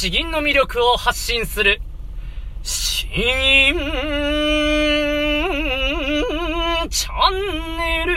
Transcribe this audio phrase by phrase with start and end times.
[0.00, 1.82] 詩吟の魅力を発信する、
[2.62, 3.74] 詩吟
[6.88, 7.34] チャン
[7.76, 8.14] ネル。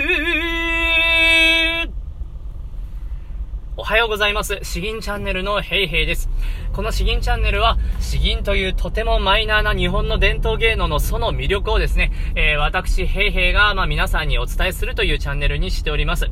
[3.77, 4.59] おはようございます。
[4.61, 6.29] 詩吟チャンネルのヘイヘイです。
[6.73, 16.29] この詩吟チャンネルは、詩吟というとてもマイナーな日本の伝統芸能のその魅力をですね、えー、私、ヘイヘイが、まあ、皆さんにお伝えするというチャンネルにしております。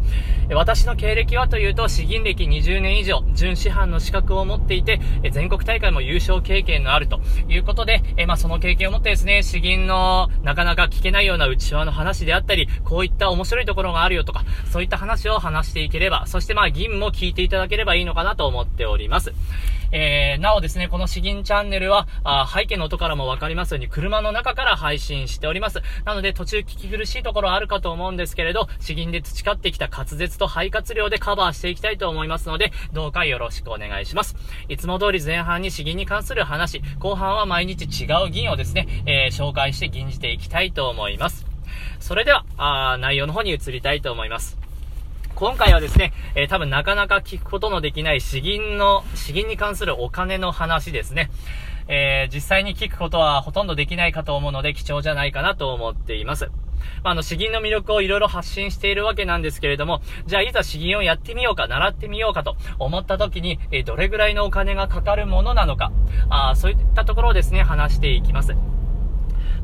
[0.50, 7.20] 私の経歴はというと、詩吟歴20年以上、準師範の資格を持っていて、全国大会も優勝経験のあると
[7.50, 19.34] いうことで、えー、まあ、その経験を持ってですね、詩吟のなかなか聞けないような内輪の話であったり、こういった面白いところがあるよとか、そういった話を話していければ、そしてまあ、銀も聞いていただければいいのかなと思っております。
[19.92, 25.82] えー、なおですね、この詩吟チャンネルは、あ背景の音からもわかりますように、車の中から配信しております。
[26.06, 34.36] なので、途中聞き苦しいところあるかと思うんですけれど、詩吟で培ってきた滑舌と肺活量でカバーしていきたいと思いますので、どうかよろしくお願いします。
[34.68, 41.46] いつも通り前半に詩吟に関する話、後半は毎日違う銀をですね、えー、紹介して吟じていきたいと思います。
[42.00, 44.59] それでは、あ内容の方に移りたいと思います。
[45.40, 51.32] 今回はですね、えー、多分なかなか聞くことのできない詩吟の、詩吟に関するお金の話ですね。
[51.88, 56.52] えー、実際に聞くことはほとんどできないかと思うので貴重じゃないかなと思っています。
[57.06, 65.94] まあ、あの、詩吟の魅力をいろいろ発信しているわけなんですけれども、じゃあいざ詩吟をやってみようか、習ってみようかと思った時に、え、どれぐらいのお金がかかるものなのか、
[66.30, 68.58] あそういったところをですね、話していきます。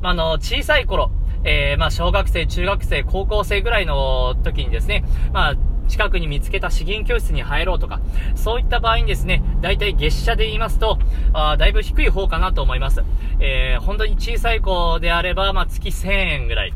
[0.02, 1.12] まあ、あの、小さい頃、
[1.46, 5.56] えー、まあ、小学生、中学生、高校生ぐらいの時にですね、まあ、
[5.88, 8.02] 近くに見つけた資源教室に入ろうとか、
[8.36, 10.98] そういった場合にですね、大体月謝で言いますと、
[11.34, 13.04] あだいぶ低い方かなと思います。
[13.40, 16.73] えー、本当に小さい子であれば、まあ、月1000円ぐらい。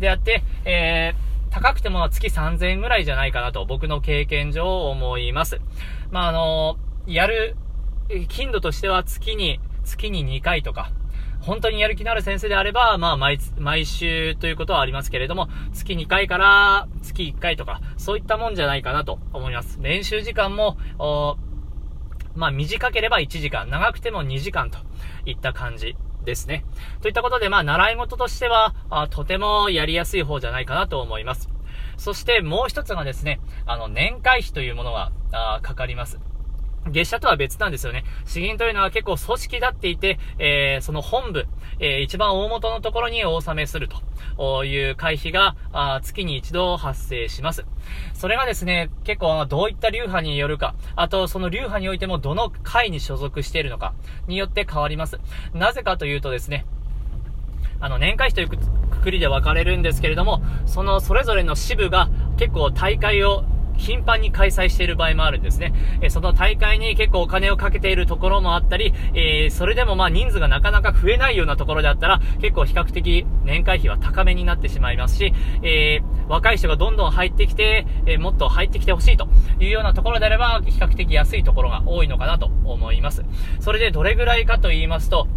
[0.00, 5.60] であって、えー、高くても月3000円ぐらいじゃないかなと、僕の経験上思います。
[6.10, 7.56] まあ、あの、やる、
[8.28, 10.90] 頻度としては月に、月に2回とか、
[11.40, 19.78] 本当にやる気のある先生であれば、まあ、毎、毎週ということはありますけれども、月2回から月1回とか、そういったもんじゃないかなと思います。
[19.80, 20.76] 練習時間も、
[22.34, 24.78] まあ、短ければ1時間、長くても2時間と
[25.26, 26.64] いった感じですね。
[27.00, 31.48] といったことで、まあ、習い事としては、あとてもやりやすい方じゃないかなと思います。
[31.96, 36.20] そしてもう一つがですね、あの、年会費というものが、あかかります。
[36.88, 38.04] 月謝とは別なんですよね。
[38.24, 41.46] 詩吟というのは結構組織だっていて、えー、その本部、
[41.80, 43.88] えー、一番大元のところにお納めする
[44.36, 47.64] という会費があ月に一度発生します。
[48.14, 53.94] それがですね、結構どういった流派によるか、あとその流派においてもどの会に所属しているのか
[54.26, 55.18] によって変わります。
[55.54, 56.66] なぜかというとですね、
[57.80, 58.60] あの、年会費という
[58.90, 63.44] くくりで分かれるんですけれども、そのそれぞれの支部が結構大会を
[63.78, 65.72] 頻繁に開催している場合もあるんですね。
[66.02, 79.28] えその大会に結構お金をかけているところもあったり、えー、それでもまあ人数がなかなか増えないようなところであったら、結構比較的年会費は高めになってしまいますし、えー、若い人がどんどん入ってきて、えー、もっと入ってきてほしいと
[79.60, 83.24] いうようなところであれば、比較的安いところが多いのかなと思います。
[83.60, 85.28] それでどれぐらいかと言いますと、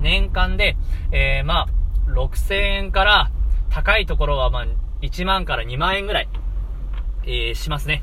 [0.00, 0.76] 年間で、
[1.12, 1.68] えまあ、
[2.10, 3.30] 6000円から
[3.70, 4.66] 高いところはまあ、
[5.00, 6.28] 1万から2万円ぐらい
[7.26, 8.02] えー、しますね。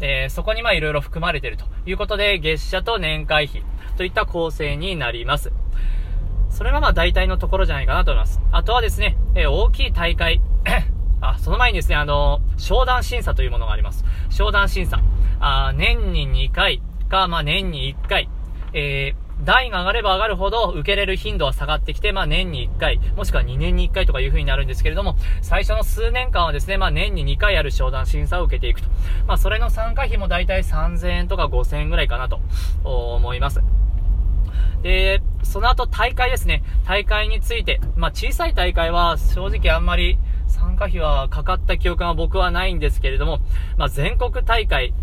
[0.00, 3.64] え、そこにまあいろいろ含まれているということで、月謝と年会費
[3.96, 5.52] といった構成になります。
[6.50, 8.40] それがまあ大体のところじゃないかなと思います。
[8.52, 10.40] あとはですね、え、大きい大会、
[11.20, 14.04] あ、その前にですね、あの商談審査というものがあります。
[14.30, 15.00] 商談審査。
[15.40, 18.28] あ年に2回か、まあ年に1回、
[18.72, 28.88] えー、代が上がれば上がるほど受けれる頻度は下がってきて、まあ年に1回、もしくは2年に1回とかいう風になるんですけれども、最初の数年間はですね、まあ年に2回ある商談審査を受けていくと。
[29.26, 32.40] まあそれの参加費もだいたい3000円とか5000円ぐらいかなと
[32.84, 33.62] 思います。
[34.82, 36.62] で、その後大会ですね。
[36.86, 43.40] 大会について、まあ小さい大会は正直あんまり参加費はかかった記憶が僕はないんですけれども、
[43.76, 44.94] まあ全国大会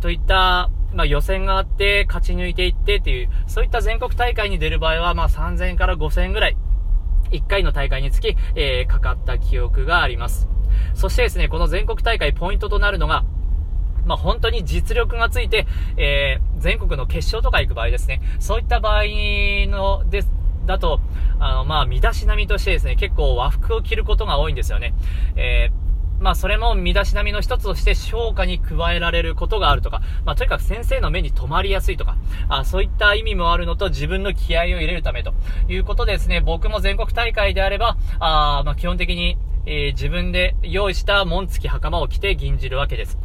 [0.00, 6.56] といったまあ、予選があって勝ち抜いていってっていう、そういった全国大会に出る場合は、まあ、3000から5000ぐらい、
[7.30, 10.48] 1回の大会につき、えー、かかった記憶があります。
[10.94, 13.24] そしてですね、この全国大会ポイントとなるのが、
[14.06, 15.66] まあ、本当に実力がついて、
[15.98, 19.02] えー、全国の決勝とか行く場合ですね、そういった場合
[19.68, 20.30] の、です、
[20.64, 21.00] だと、
[21.38, 24.94] あの、まあ、身だしなみとしてですね、結構和服を着ることが多いんですよね。
[25.36, 25.87] えー
[26.20, 32.16] まあ、それも身だしなみの一つとして評価に加えられることがあるとか、まあ、とにかく先生の目に留まりやすいとか、
[32.48, 35.32] あそういった意味もあるのと自分の気合を入れるためと
[35.68, 43.18] いうことでですね、僕も全国大会であれば、あまあ、基本的に、えー、自分で用意した紋付き袴を着て吟じるわけです。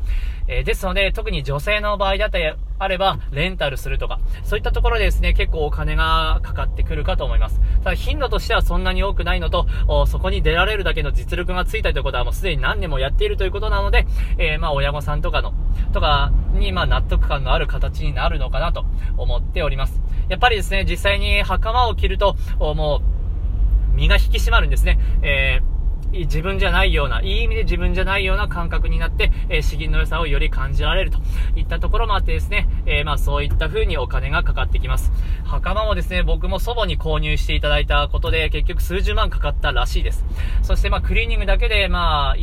[0.48, 7.62] えー、ですので、特に女性の場合だったり、あれば、レンタルするとか、そういったところでですね、結構お金がかかってくるかと思います。
[7.84, 9.68] ただ、頻度としてはそんなに多くないのと、
[10.08, 14.06] そこに出られるだけの実力がついたということはもうすでに何年もやっているということなので、
[14.38, 15.54] えー、まあ、親御さんとかの、
[15.94, 18.86] とかに、まあ、納得感のある形になるのかなと
[19.18, 20.02] 思っております。
[20.28, 25.00] やっぱりですね、実際に袴を着ると、もう、身が引き締まるんですね。
[25.22, 25.73] えー
[26.22, 31.20] 自分じゃないような、いい意味で自分じゃないような感覚になって、えー、詩吟の良さをより感じられると
[31.56, 35.12] いったところもあってですね、えー、まあそういった風にお金がかかってきます。
[35.46, 40.26] 袴もですね、僕も祖母に購入していただいたことで、結局数十万かかったらしいです。
[40.62, 42.36] そしてまあクリーニングだけで、まあ、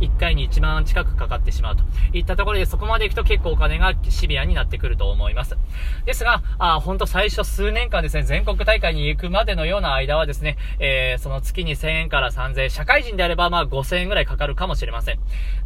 [0.00, 5.56] 1回に1万近くかかってしまうといったところで、そこまで行くと結構お金がシビアになってくると思います。
[6.04, 15.18] ですが、あ本当最初数年間ですね、全国大会に行くまでのような間はですね、えー、その月に1000円から3000円、社会人であればまあ5000円ぐらいかかるかもしれません。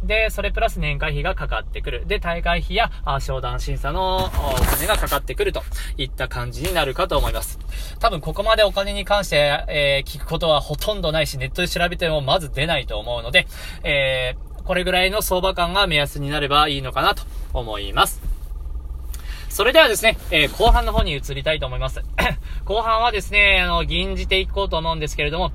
[0.03, 2.05] で、それプラス年会費がかかってくる。
[2.05, 5.63] で、大会費や、あ商談審査のお金がかかってくると
[5.97, 7.59] いった感じになるかと思います。
[7.99, 13.47] 多分ここまでお金に関して、えー、聞くことはほとんどないし、ネットで調べてもまず出ないと思うので、
[14.63, 17.23] これぐらいの相場感が目安になればいいのかなと
[17.53, 18.21] 思います。
[19.51, 22.01] それではですね、えー、後半の方に移りたいと思います。
[22.63, 25.51] 後半はですね、あの、吟じていこうと思うんですけれども、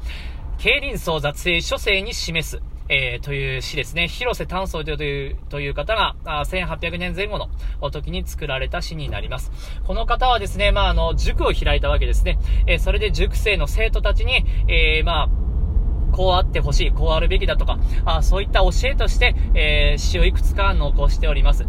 [0.58, 4.06] 競輪層雑影書生に示す、えー、という詩ですね。
[4.06, 9.50] 広瀬丹宗という、という方が、あ1800年前後の時に作られた詩になります。
[9.87, 12.38] この方はですね、まあ、あの、塾を開いたわけですね。
[12.67, 15.29] えー、それで塾生の生徒たちに、えー、まあ、
[16.17, 21.67] こうあってほしい、こうあるべきだとか、あそういった教えとして、えー、詩をいくつか残しております。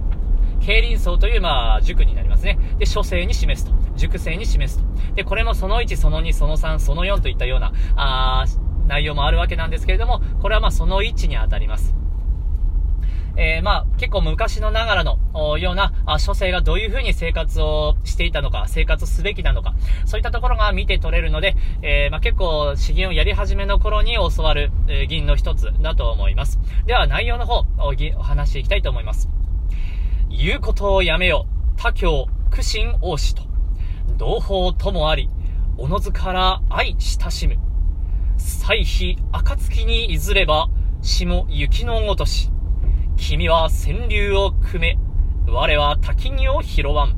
[0.62, 2.58] 競輪層という、まあ、塾になりますね。
[2.80, 3.76] で、書生に示すと。
[3.96, 4.86] 塾生に示すと。
[5.16, 8.46] で、これもその1、その2、その3、その4といったような、あ
[8.88, 11.94] 内容もあるわけなんですけれども、これはまあその1に当たります。
[13.38, 19.76] えー、まあ、結構昔のながらのようなあ諸生がどういう風に生活をしていたのか、生活すべきなのか、
[20.06, 26.60] そういったところが見て取れるので、えー、まあ、結構詩吟をやり始めの頃に教わる、えー、の一つだと思います。
[26.88, 29.30] では内容の方おお話していきたいと思います。
[30.30, 31.46] 言うことをやめよ、
[31.78, 33.44] 他教、苦心王子と、
[34.18, 35.30] 同胞ともあり、
[35.78, 37.58] おのずから愛親しむ。
[38.38, 40.70] 歳費暁にいずれば、
[41.02, 42.50] 死も雪のごとし。
[43.18, 45.00] 君は川柳を組め、
[45.48, 47.18] 我は滝木を拾わん。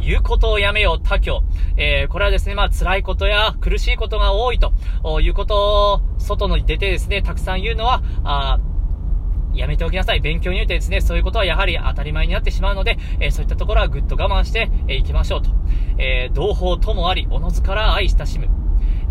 [0.00, 1.42] 言うことをやめよ、他教。
[1.76, 4.72] えー、これはですね、まあ、辛いことや苦しいことが多いと
[5.20, 8.58] いうことを、外に出てですね、たくさん言うのは、あ
[9.54, 10.20] やめておきなさい。
[10.20, 15.50] 勉強においてですね、そういうことはやはり当たり前になってしまうので、えー、そういったところはぐっと我慢してい、えー、きましょうと。
[15.98, 18.55] えー、同胞ともあり、おのずから愛親しむ。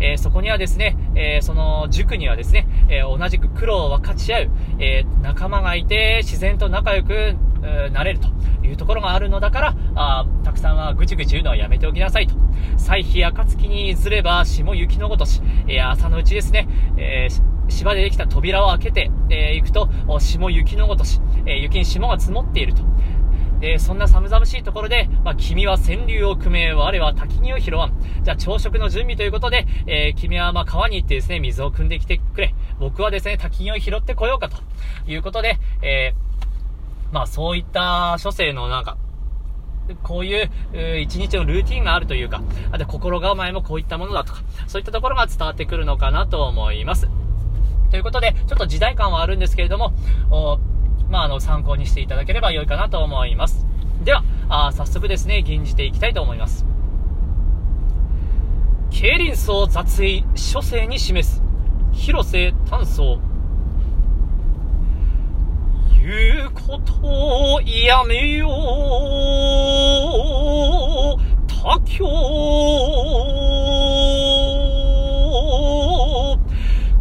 [0.00, 7.36] え、そこにはですね、え、その塾にはですね、え、同じく苦労を分かち合う、え仲間がいて自然と仲良く、
[7.92, 8.28] なれると
[8.64, 12.34] いうところがあるのだから、あたくさんはぐちぐち言うのはやめておきなさいと。
[12.76, 17.28] 歳費暁にずれば霜雪のごとし、え朝のうちですね、え
[17.68, 19.88] 芝でできた扉を開けてい、えくと、
[20.20, 22.82] 霜雪のごとし、え雪に霜が積もっていると。
[23.60, 27.92] で、そんな寒々しいところで、まあ、君は川柳を組め、我は滝木を拾わん。
[28.22, 32.54] じゃあ朝食の準備ということで、えー、君はま川に行ってですね、水を汲んできてくれ。
[32.78, 34.58] 僕はですね、滝木を拾ってこようかと
[35.06, 38.98] いうことで、えー、まあそういった諸生のなんか、
[40.02, 40.50] こういう、
[40.98, 47.08] 一日のルーティンがあるというか、あと心構えもこういったものだとか、そういったところが伝わってくるのかなと思います。
[47.90, 49.92] ということで、ちょっと時代感はあるんですけれども、
[51.08, 53.66] まあ、あの、参考にしていただければ良いかなと思います。
[54.04, 56.66] では、あ早速ですね、吟じていきたいと思います。
[58.90, 61.42] 競輪層雑位書生に示す、
[61.92, 63.18] 広瀬丹宗。
[66.02, 66.92] 言うこと
[67.54, 68.52] をやめよう、
[71.46, 72.06] 他教。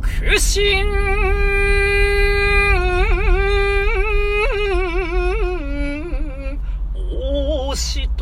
[0.02, 1.25] 苦心
[7.76, 8.15] も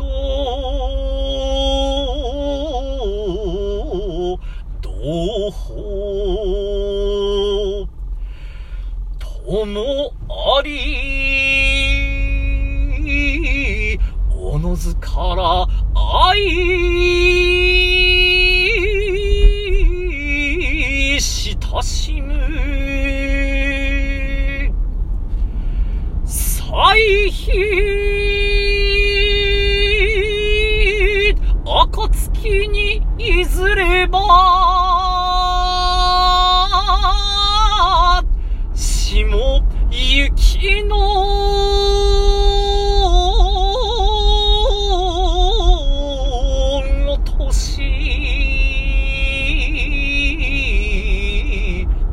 [39.90, 40.96] 雪の
[47.06, 47.80] 落とし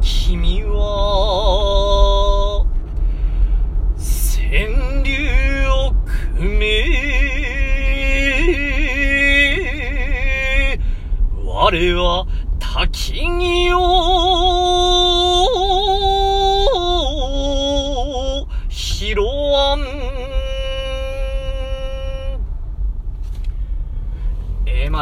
[0.01, 2.65] 君は
[3.97, 5.93] 川柳を
[6.37, 6.65] 組め
[11.43, 12.25] 我は
[12.59, 14.70] 滝にを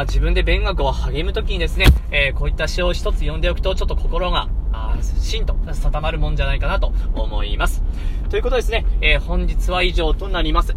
[0.00, 7.82] まあ自分で勉学を励むときにですね、えー、こういった詩を一つ読んでおくと、ちょっと心が、あしんと定まるもんじゃないかなと思います。
[8.30, 10.74] ということですね、えー、本日は以上となります。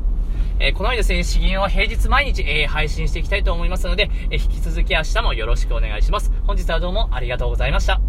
[0.59, 6.29] えー、このようにですね、詩吟は平日毎日、えー、配信していきたいと思いますので、え引き続き明日もよろしくお願いします。
[6.45, 8.02] 本日はどうもありがとうございました。